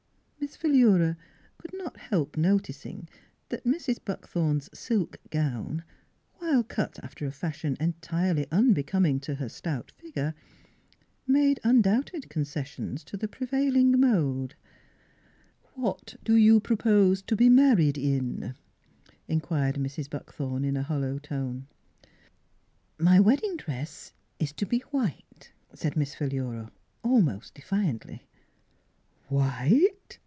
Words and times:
Miss 0.41 0.55
Philura 0.57 1.17
could 1.59 1.71
not 1.75 1.95
help 1.95 2.35
noticing 2.35 3.07
that 3.49 3.63
]Mrs. 3.63 4.03
Buckthorn's 4.03 4.69
silk 4.77 5.17
gown, 5.29 5.83
while 6.39 6.61
cut 6.63 6.99
after 7.01 7.25
a 7.25 7.31
fashion 7.31 7.77
entirely 7.79 8.47
unbecoming 8.51 9.19
to 9.21 9.35
her 9.35 9.47
stout 9.47 9.91
figure, 9.91 10.33
made 11.25 11.61
undoubted 11.63 12.23
conces 12.29 12.65
sions 12.67 13.03
to 13.05 13.15
the 13.15 13.29
prevailing 13.29 13.91
mode. 13.91 14.55
Mhs 14.55 14.55
Fhilura's 14.55 15.61
Wedding 15.61 15.75
Gown" 15.75 15.83
What 15.85 16.15
do 16.25 16.35
you 16.35 16.59
propose 16.59 17.21
to 17.21 17.35
be 17.35 17.47
married 17.47 17.97
in?" 17.97 18.55
inquired 19.29 19.75
Mrs. 19.75 20.09
Buckthorn 20.09 20.65
in 20.65 20.75
a 20.75 20.83
hollow 20.83 21.17
tone." 21.17 21.67
My 22.97 23.21
wedding 23.21 23.55
dress 23.55 24.11
is 24.37 24.51
to 24.53 24.65
be 24.65 24.79
white," 24.91 25.53
said 25.73 25.95
Miss 25.95 26.13
Philura 26.13 26.71
almost 27.03 27.53
defiantly. 27.53 28.23
"White?" 29.29 30.17